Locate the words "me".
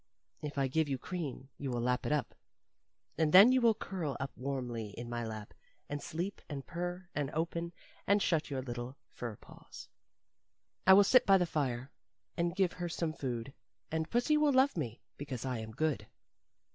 14.75-15.01